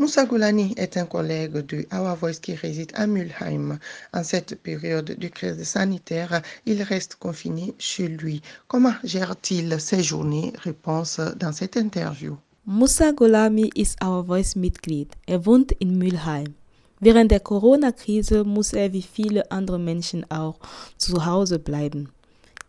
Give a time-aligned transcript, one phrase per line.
[0.00, 3.78] Moussa Goulani est un collègue de Our Voice qui réside à Mulheim.
[4.14, 8.40] En cette période de crise sanitaire, il reste confiné chez lui.
[8.66, 10.54] Comment gère-t-il ses journées?
[10.64, 12.38] Réponse dans cette interview.
[12.64, 15.08] Moussa Golami ist Our Voice Mitglied.
[15.26, 16.54] Er wohnt in Mülheim.
[17.02, 20.60] Während der Corona-Krise muss er wie viele andere Menschen auch
[20.96, 22.08] zu Hause bleiben.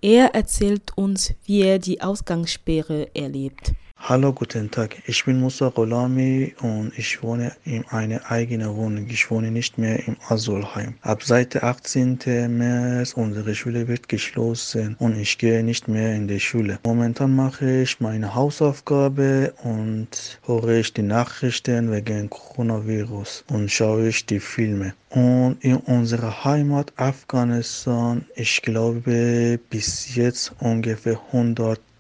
[0.02, 3.72] Er erzählt uns, wie er die Ausgangssperre erlebt.
[4.04, 4.98] Hallo, guten Tag.
[5.06, 9.06] Ich bin Musa Golami und ich wohne in einer eigenen Wohnung.
[9.08, 10.96] Ich wohne nicht mehr im Asylheim.
[11.02, 12.18] Ab seit 18.
[12.50, 16.80] März unsere Schule wird geschlossen und ich gehe nicht mehr in die Schule.
[16.84, 24.26] Momentan mache ich meine Hausaufgabe und höre ich die Nachrichten wegen Coronavirus und schaue ich
[24.26, 24.96] die Filme.
[25.12, 31.91] Und in unserer Heimat Afghanistan, ich glaube bis jetzt ungefähr 100 50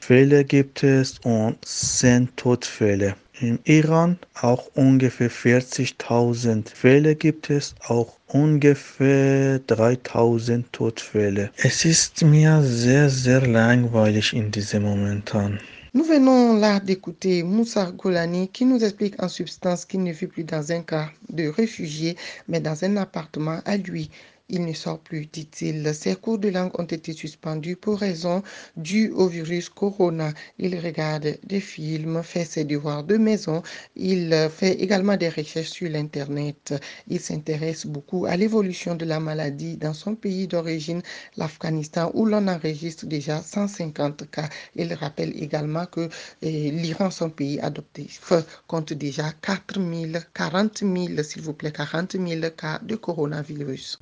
[0.00, 3.14] Fälle gibt es und 10 Todfälle.
[3.40, 11.50] Im Iran auch ungefähr 40.000 Fälle gibt es, auch ungefähr 3000 Todfälle.
[11.56, 15.58] Es ist mir sehr, sehr langweilig in diesem Momentan.
[15.96, 20.42] Nous venons là d'écouter Moussa Golani qui nous explique en substance qu'il ne vit plus
[20.42, 22.16] dans un cas de réfugié,
[22.48, 24.10] mais dans un appartement à lui.
[24.56, 25.92] Il ne sort plus, dit-il.
[25.92, 28.40] Ses cours de langue ont été suspendus pour raison
[28.76, 30.32] due au virus corona.
[30.60, 33.64] Il regarde des films, fait ses devoirs de maison.
[33.96, 36.72] Il fait également des recherches sur l'Internet.
[37.08, 41.02] Il s'intéresse beaucoup à l'évolution de la maladie dans son pays d'origine,
[41.36, 44.48] l'Afghanistan, où l'on enregistre déjà 150 cas.
[44.76, 46.08] Il rappelle également que
[46.42, 48.32] eh, l'Iran, son pays adoptif,
[48.68, 53.98] compte déjà 4 000, 40 000, s'il vous plaît, 40 000 cas de coronavirus.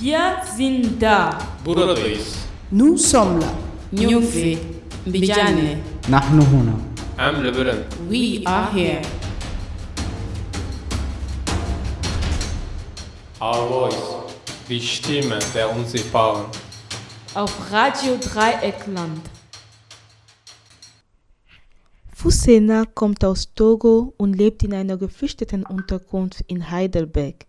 [0.00, 1.38] Wir sind da.
[1.64, 2.36] Buradayız.
[2.70, 3.48] Nous sommes là.
[3.92, 4.58] Nyufi.
[5.06, 5.78] Bijane.
[6.08, 6.72] Nahnu huna.
[7.18, 7.84] Am Lebanon.
[8.10, 9.02] We are here.
[13.40, 13.96] Our voice.
[14.68, 16.44] Die Stimme der Unsichtbaren.
[17.34, 19.20] Auf Radio Dreieckland.
[22.14, 27.46] Fusena kommt aus Togo und lebt in einer geflüchteten Unterkunft in Heidelberg.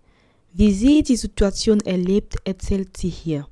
[0.59, 3.47] Wie die Situation erlebt, erzählt sie hier?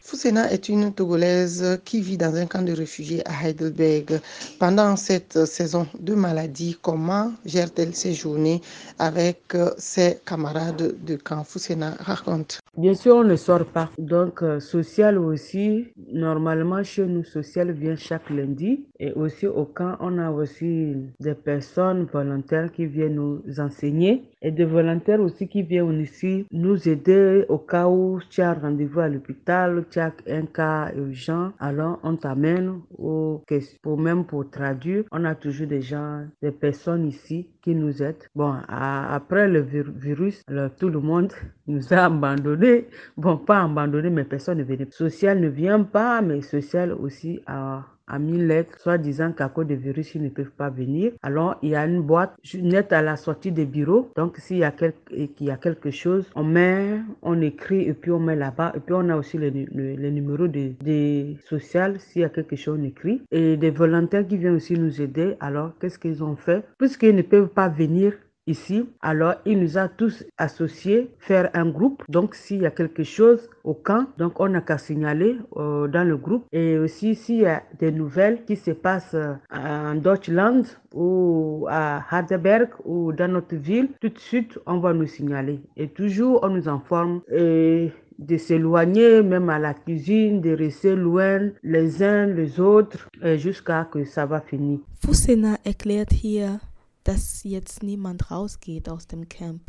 [0.00, 4.20] Fusena est une Togolaise qui vit dans un camp de réfugiés à Heidelberg.
[4.58, 8.60] Pendant cette saison de maladie, comment gère-t-elle ses journées
[8.98, 11.42] avec ses camarades de camp?
[11.42, 12.60] Fusena raconte.
[12.76, 13.90] Bien sûr, on ne sort pas.
[13.98, 18.86] Donc, euh, social aussi, normalement, chez nous, social vient chaque lundi.
[19.00, 24.50] Et aussi, au camp, on a aussi des personnes volontaires qui viennent nous enseigner et
[24.50, 29.08] des volontaires aussi qui viennent ici nous aider au cas où tu as rendez-vous à
[29.08, 31.52] l'hôpital, tu as un cas urgent.
[31.58, 33.42] Alors, on t'amène au,
[33.82, 35.04] pour même pour traduire.
[35.12, 38.24] On a toujours des gens, des personnes ici qui nous aident.
[38.34, 41.32] Bon, après le vir- virus, alors, tout le monde
[41.66, 42.88] nous a abandonnés.
[43.16, 44.88] Bon, pas abandonnés, mais personne ne venait.
[44.90, 49.66] Social ne vient pas, mais social aussi a, a mis lettre, soit disant qu'à cause
[49.66, 51.12] du virus, ils ne peuvent pas venir.
[51.22, 54.10] Alors, il y a une boîte nette à la sortie des bureaux.
[54.16, 57.82] Donc, s'il y a, quel- et qu'il y a quelque chose, on met, on écrit
[57.82, 58.72] et puis on met là-bas.
[58.76, 61.98] Et puis, on a aussi le, nu- le, le numéro de, de social.
[62.00, 63.22] S'il y a quelque chose, on écrit.
[63.30, 65.36] Et des volontaires qui viennent aussi nous aider.
[65.40, 66.64] Alors, qu'est-ce qu'ils ont fait?
[66.78, 68.12] Puisqu'ils ne peuvent pas venir
[68.46, 68.88] ici.
[69.00, 72.02] Alors, il nous a tous associés, faire un groupe.
[72.08, 76.04] Donc, s'il y a quelque chose au camp, donc on n'a qu'à signaler euh, dans
[76.06, 76.46] le groupe.
[76.52, 80.62] Et aussi, s'il y a des nouvelles qui se passent euh, en Deutschland
[80.94, 85.60] ou à Heidelberg ou dans notre ville, tout de suite, on va nous signaler.
[85.76, 87.20] Et toujours, on nous informe.
[87.30, 94.04] De s'éloigner même à la cuisine, de rester loin les uns les autres jusqu'à que
[94.04, 94.80] ça va finir.
[95.00, 96.60] Fusena erklärt hier,
[97.04, 99.62] dass jetzt niemand rausgeht aus dem Camp.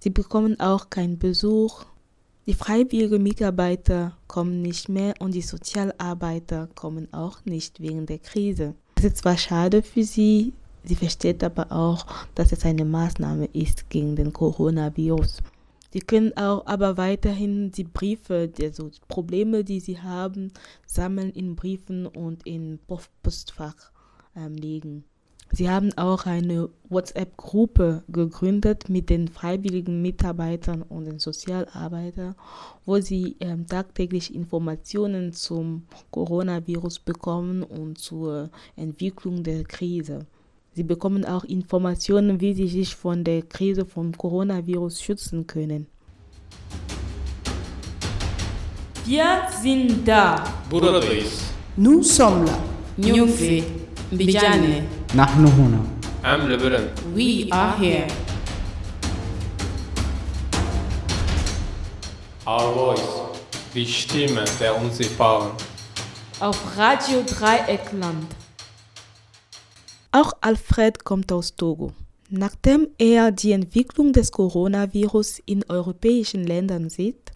[0.00, 1.84] Sie bekommen auch keinen Besuch.
[2.46, 8.74] Die freiwilligen Mitarbeiter kommen nicht mehr und die Sozialarbeiter kommen auch nicht wegen der Krise.
[8.96, 10.52] Das ist zwar schade für sie,
[10.84, 15.38] sie versteht aber auch, dass es eine Maßnahme ist gegen den Coronavirus.
[15.94, 20.52] Sie können auch aber weiterhin die Briefe, also Probleme, die sie haben,
[20.86, 23.92] sammeln in Briefen und in Post- Postfach
[24.36, 25.04] ähm, legen.
[25.52, 32.34] Sie haben auch eine WhatsApp-Gruppe gegründet mit den freiwilligen Mitarbeitern und den Sozialarbeitern,
[32.84, 40.26] wo sie ähm, tagtäglich Informationen zum Coronavirus bekommen und zur Entwicklung der Krise.
[40.72, 45.86] Sie bekommen auch Informationen, wie sie sich von der Krise vom Coronavirus schützen können.
[49.06, 50.42] Wir sind da.
[51.76, 52.58] Nous sommes là.
[52.96, 53.62] Nyufi.
[54.10, 55.03] Mbijane.
[55.15, 56.89] نحن هنا Am Lebanon.
[57.15, 58.07] We are here.
[62.45, 63.09] Our voice.
[63.73, 65.51] Die Stimme der Unsichtbaren.
[66.41, 68.27] Auf Radio Dreieckland.
[70.11, 71.93] Auch Alfred kommt aus Togo.
[72.29, 77.31] Nachdem er die Entwicklung des Coronavirus in europäischen Ländern sieht,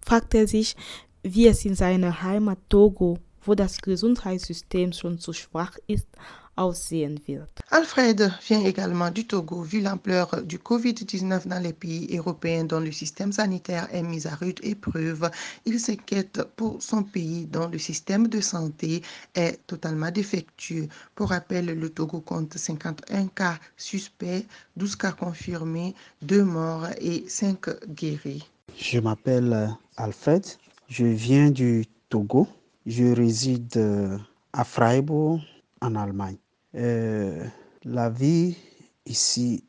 [0.00, 0.76] fragt er sich,
[1.22, 6.06] wie es in seiner Heimat Togo, wo das Gesundheitssystem schon zu schwach ist,
[6.55, 7.49] aussehen wird.
[7.71, 12.91] Alfred vient également du Togo, vu l'ampleur du Covid-19 dans les pays européens dont le
[12.91, 15.31] système sanitaire est mis à rude épreuve.
[15.65, 19.01] Il s'inquiète pour son pays dont le système de santé
[19.33, 20.87] est totalement défectueux.
[21.15, 24.45] Pour rappel, le Togo compte 51 cas suspects,
[24.77, 28.47] 12 cas confirmés, 2 morts et 5 guéris.
[28.77, 30.45] Je m'appelle Alfred,
[30.87, 32.47] je viens du Togo,
[32.85, 34.19] je réside
[34.53, 35.41] à Freiburg
[35.81, 36.37] en Allemagne.
[36.75, 37.45] Euh,
[37.83, 38.57] la vie
[39.05, 39.63] ici,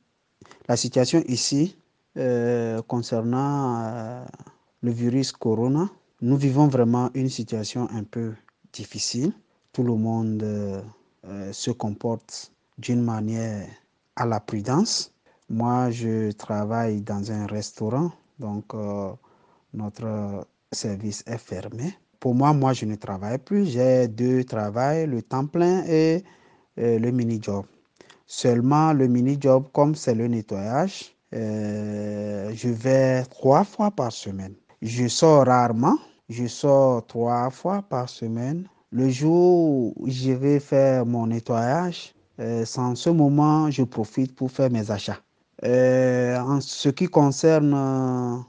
[0.69, 1.77] la situation ici
[2.17, 4.25] euh, concernant euh,
[4.83, 5.91] le virus corona,
[6.23, 8.33] nous vivons vraiment une situation un peu
[8.73, 9.33] difficile.
[9.73, 10.45] Tout le monde
[11.53, 13.67] se comporte d'une manière
[14.15, 15.13] à la prudence.
[15.51, 18.73] Moi, je travaille dans un restaurant, donc
[19.73, 21.99] notre service est fermé.
[22.21, 23.67] Pour moi, moi, je ne travaille plus.
[23.67, 26.23] J'ai deux travails, le temps plein et
[26.79, 27.65] euh, le mini-job.
[28.27, 34.55] Seulement, le mini-job, comme c'est le nettoyage, euh, je vais trois fois par semaine.
[34.83, 35.99] Je sors rarement.
[36.29, 38.67] Je sors trois fois par semaine.
[38.91, 44.51] Le jour où je vais faire mon nettoyage, euh, en ce moment je profite pour
[44.51, 45.21] faire mes achats.
[45.65, 48.45] Euh, en ce qui concerne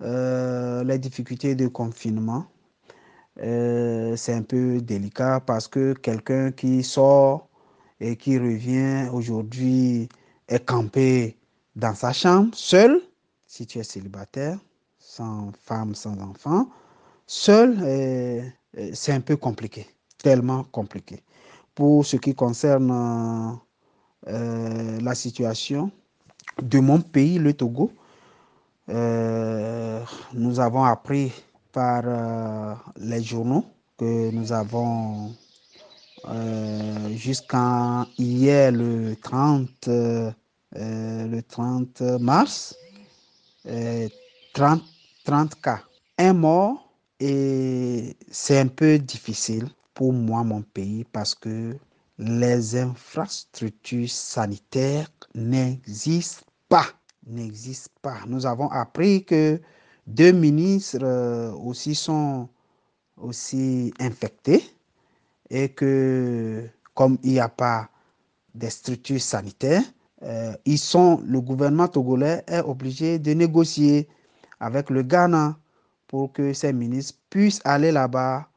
[0.00, 2.46] les difficultés de confinement,
[3.42, 7.48] euh, c'est un peu délicat parce que quelqu'un qui sort
[7.98, 10.08] et qui revient aujourd'hui
[10.48, 11.36] est campé
[11.74, 13.00] dans sa chambre, seul,
[13.46, 14.58] si tu es célibataire,
[14.98, 16.68] sans femme, sans enfant,
[17.26, 18.42] seul, euh,
[18.78, 19.86] euh, c'est un peu compliqué,
[20.18, 21.22] tellement compliqué.
[21.74, 23.58] Pour ce qui concerne
[24.26, 25.90] la situation
[26.60, 27.90] de mon pays, le Togo,
[28.88, 31.32] nous avons appris
[31.72, 33.64] par euh, les journaux
[33.96, 35.32] que nous avons
[36.28, 40.30] euh, jusqu'à hier le 30, euh,
[40.72, 42.76] le 30 mars,
[43.66, 44.08] euh,
[44.52, 44.82] 30,
[45.24, 45.80] 30 cas.
[46.18, 51.76] Un mort et c'est un peu difficile pour moi, mon pays, parce que
[52.18, 56.86] les infrastructures sanitaires n'existent pas.
[57.26, 58.18] N'existent pas.
[58.26, 59.60] Nous avons appris que
[60.10, 62.48] deux ministres euh, aussi sont
[63.16, 64.62] aussi infectés
[65.50, 67.88] et que comme il n'y a pas
[68.54, 69.82] de structures sanitaires,
[70.22, 74.08] euh, ils sont, le gouvernement togolais est obligé de négocier
[74.58, 75.56] avec le Ghana
[76.08, 78.48] pour que ces ministres puissent aller là-bas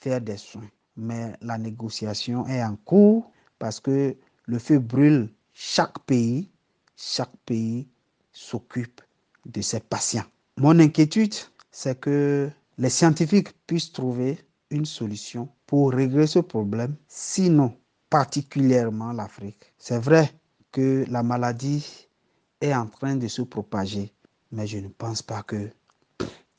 [0.00, 0.70] faire des soins.
[0.96, 4.16] Mais la négociation est en cours parce que
[4.46, 6.48] le feu brûle chaque pays,
[6.96, 7.88] chaque pays
[8.32, 9.00] s'occupe
[9.44, 10.24] de ses patients.
[10.60, 11.32] Mon inquiétude,
[11.70, 17.74] c'est que les scientifiques puissent trouver une solution pour régler ce problème, sinon
[18.10, 19.72] particulièrement l'Afrique.
[19.78, 20.30] C'est vrai
[20.70, 22.08] que la maladie
[22.60, 24.12] est en train de se propager,
[24.52, 25.70] mais je ne pense pas que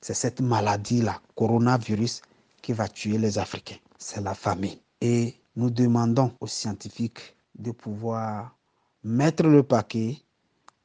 [0.02, 2.24] c'est cette maladie-là, coronavirus,
[2.64, 3.78] qui va tuer les Africains.
[4.00, 4.80] C'est la famine.
[5.00, 8.58] Et nous demandons aux scientifiques de pouvoir
[9.04, 10.18] mettre le paquet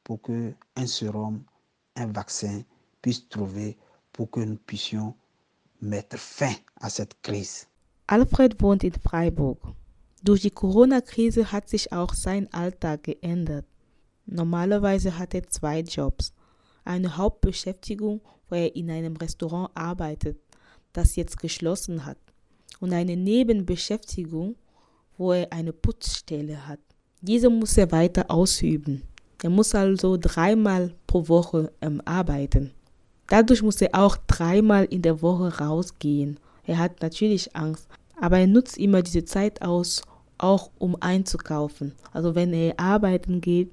[0.03, 1.41] pour que un sérum,
[1.95, 2.61] un vaccin
[3.07, 3.77] puisse trouver
[4.11, 5.15] pour que nous puissions
[5.79, 7.67] mettre fin à cette crise.
[8.07, 9.59] Alfred wohnt in Freiburg.
[10.23, 13.65] Durch die Corona-Krise hat sich auch sein Alltag geändert.
[14.25, 16.33] Normalerweise hat er zwei Jobs.
[16.83, 20.37] Eine Hauptbeschäftigung, wo er in einem Restaurant arbeitet,
[20.91, 22.17] das jetzt geschlossen hat.
[22.81, 24.57] Und eine Nebenbeschäftigung,
[25.17, 26.81] wo er eine Putzstelle hat.
[27.21, 29.03] Diese muss er weiter ausüben.
[29.41, 32.73] Er muss also dreimal pro Woche ähm, arbeiten.
[33.27, 36.39] Dadurch muss er auch dreimal in der Woche rausgehen.
[36.65, 37.87] Er hat natürlich Angst,
[38.19, 40.01] aber er nutzt immer diese Zeit aus,
[40.37, 41.93] auch um einzukaufen.
[42.13, 43.71] Also wenn er arbeiten geht,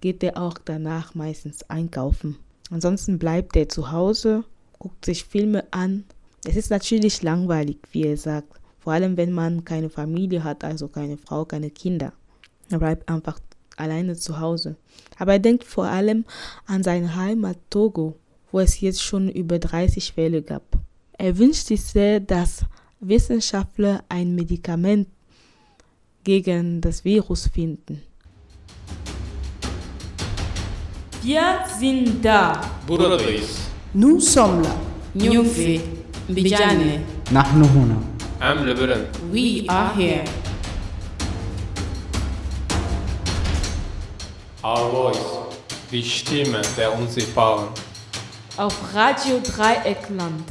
[0.00, 2.36] geht er auch danach meistens einkaufen.
[2.70, 4.44] Ansonsten bleibt er zu Hause,
[4.78, 6.04] guckt sich Filme an.
[6.44, 8.60] Es ist natürlich langweilig, wie er sagt.
[8.80, 12.12] Vor allem, wenn man keine Familie hat, also keine Frau, keine Kinder.
[12.70, 13.38] Er bleibt einfach
[13.76, 14.76] alleine zu Hause.
[15.18, 16.24] Aber er denkt vor allem
[16.66, 18.16] an seine Heimat Togo,
[18.51, 20.63] wo es jetzt schon über 30 Fälle gab.
[21.17, 22.65] Er wünscht sich sehr, dass
[22.99, 25.07] Wissenschaftler ein Medikament
[26.23, 28.01] gegen das Virus finden.
[31.23, 32.61] Wir sind da.
[32.87, 33.69] Buradayız.
[33.93, 34.75] Nous sommes là.
[35.15, 35.81] Nyumfi.
[36.29, 37.03] Mbijane.
[37.31, 37.97] نحن هنا
[38.41, 39.05] Em li birin.
[39.31, 40.23] We are here.
[44.63, 45.25] Our voice.
[45.91, 47.67] Die Stimme der Unsichtbaren.
[48.58, 50.42] Auf Radio Dreieckland.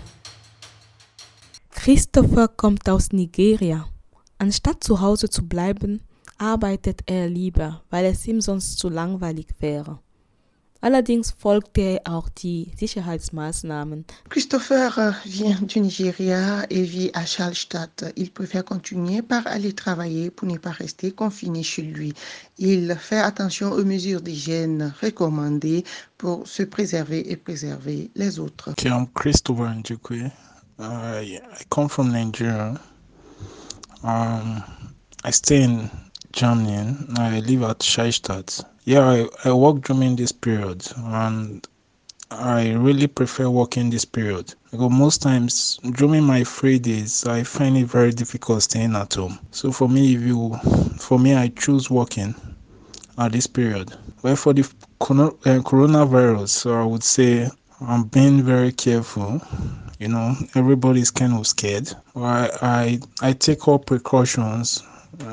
[1.72, 3.88] Christopher kommt aus Nigeria.
[4.38, 6.04] Anstatt zu Hause zu bleiben,
[6.38, 9.98] arbeitet er lieber, weil es ihm sonst zu langweilig wäre.
[10.86, 14.06] Allerdings folgte er auch die Sicherheitsmaßnahmen.
[14.30, 18.14] Christopher vient du Nigeria et vit à Charlestadt.
[18.16, 22.14] Il préfère continuer par aller travailler pour ne pas rester confiné chez lui.
[22.60, 25.84] Il fait attention aux mesures d'hygiène recommandées
[26.20, 28.70] pour se préserver et préserver les autres.
[28.70, 30.32] Okay, I'm Christopher Njukwe.
[30.78, 32.76] I, I come from Nigeria.
[34.04, 34.62] Um,
[35.24, 35.90] I stay in
[36.36, 36.98] Germany.
[37.18, 38.62] I live at Scheistadt.
[38.84, 41.66] Yeah, I, I work during this period and
[42.30, 47.78] I really prefer working this period because most times during my free days I find
[47.78, 49.40] it very difficult staying at home.
[49.52, 50.54] So for me, if you,
[50.98, 52.36] for me, I choose working
[53.18, 53.96] at this period.
[54.22, 57.50] Well, for the uh, coronavirus, so I would say
[57.80, 59.42] I'm being very careful.
[60.00, 61.94] You know, everybody's kind of scared.
[62.14, 64.84] I I, I take all precautions.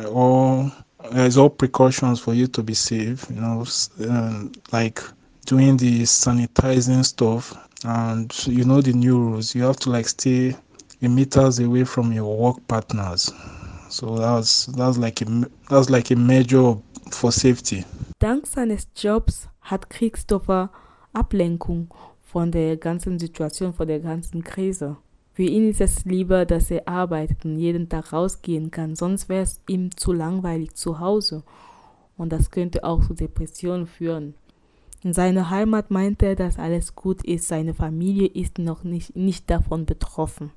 [0.06, 0.71] All
[1.11, 3.26] there's all precautions for you to be safe.
[3.30, 3.64] You know,
[4.09, 5.00] um, like
[5.47, 7.54] doing the sanitizing stuff,
[7.85, 9.54] and you know the new rules.
[9.54, 10.56] You have to like stay
[11.02, 13.32] a meters away from your work partners.
[13.88, 15.26] So that's that's like a
[15.68, 16.76] that's like a measure
[17.11, 17.85] for safety.
[18.18, 20.71] Dank seines Jobs hat Christopher
[21.12, 21.88] Ablenkung
[22.23, 24.97] von der ganzen Situation, von der ganzen Krise.
[25.34, 29.42] Für ihn ist es lieber, dass er arbeitet und jeden Tag rausgehen kann, sonst wäre
[29.42, 31.42] es ihm zu langweilig zu Hause.
[32.16, 34.34] Und das könnte auch zu Depressionen führen.
[35.02, 39.50] In seiner Heimat meinte er, dass alles gut ist, seine Familie ist noch nicht, nicht
[39.50, 40.52] davon betroffen.